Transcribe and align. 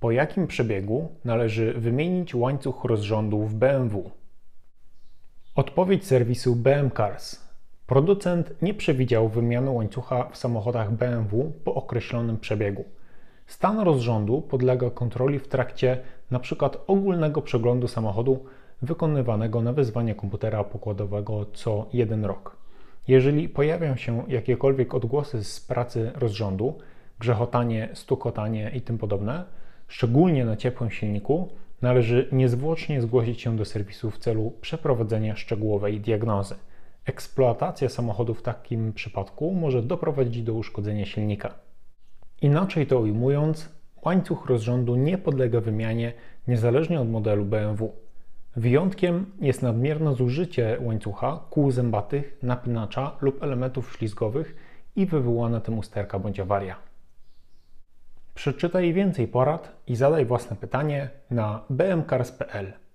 Po 0.00 0.10
jakim 0.10 0.46
przebiegu 0.46 1.08
należy 1.24 1.72
wymienić 1.72 2.34
łańcuch 2.34 2.84
rozrządu 2.84 3.42
w 3.42 3.54
BMW? 3.54 4.10
Odpowiedź 5.54 6.06
serwisu 6.06 6.56
BM 6.56 6.90
Cars. 6.90 7.46
Producent 7.86 8.62
nie 8.62 8.74
przewidział 8.74 9.28
wymiany 9.28 9.70
łańcucha 9.70 10.28
w 10.28 10.36
samochodach 10.36 10.92
BMW 10.92 11.52
po 11.64 11.74
określonym 11.74 12.38
przebiegu. 12.38 12.84
Stan 13.46 13.80
rozrządu 13.80 14.42
podlega 14.42 14.90
kontroli 14.90 15.38
w 15.38 15.48
trakcie 15.48 16.00
np. 16.30 16.70
ogólnego 16.86 17.42
przeglądu 17.42 17.88
samochodu 17.88 18.44
wykonywanego 18.82 19.62
na 19.62 19.72
wezwanie 19.72 20.14
komputera 20.14 20.64
pokładowego 20.64 21.46
co 21.52 21.86
jeden 21.92 22.24
rok. 22.24 22.56
Jeżeli 23.08 23.48
pojawią 23.48 23.96
się 23.96 24.24
jakiekolwiek 24.28 24.94
odgłosy 24.94 25.44
z 25.44 25.60
pracy 25.60 26.12
rozrządu, 26.14 26.78
grzechotanie, 27.18 27.88
stukotanie 27.94 28.70
i 28.74 28.80
tym 28.80 28.98
podobne, 28.98 29.44
szczególnie 29.88 30.44
na 30.44 30.56
ciepłym 30.56 30.90
silniku, 30.90 31.48
należy 31.82 32.28
niezwłocznie 32.32 33.00
zgłosić 33.02 33.40
się 33.40 33.56
do 33.56 33.64
serwisu 33.64 34.10
w 34.10 34.18
celu 34.18 34.52
przeprowadzenia 34.60 35.36
szczegółowej 35.36 36.00
diagnozy. 36.00 36.54
Eksploatacja 37.04 37.88
samochodu 37.88 38.34
w 38.34 38.42
takim 38.42 38.92
przypadku 38.92 39.54
może 39.54 39.82
doprowadzić 39.82 40.42
do 40.42 40.54
uszkodzenia 40.54 41.06
silnika. 41.06 41.54
Inaczej 42.42 42.86
to 42.86 42.98
ujmując, 42.98 43.68
łańcuch 44.04 44.46
rozrządu 44.46 44.96
nie 44.96 45.18
podlega 45.18 45.60
wymianie 45.60 46.12
niezależnie 46.48 47.00
od 47.00 47.10
modelu 47.10 47.44
BMW. 47.44 47.92
Wyjątkiem 48.56 49.26
jest 49.40 49.62
nadmierne 49.62 50.14
zużycie 50.14 50.78
łańcucha, 50.80 51.40
kół 51.50 51.70
zębatych, 51.70 52.38
napinacza 52.42 53.16
lub 53.20 53.42
elementów 53.42 53.92
ślizgowych 53.92 54.56
i 54.96 55.06
wywołana 55.06 55.60
tym 55.60 55.78
usterka 55.78 56.18
bądź 56.18 56.40
awaria. 56.40 56.76
Przeczytaj 58.46 58.92
więcej 58.92 59.28
porad 59.28 59.76
i 59.86 59.96
zadaj 59.96 60.26
własne 60.26 60.56
pytanie 60.56 61.10
na 61.30 61.64
bmcars.pl. 61.70 62.85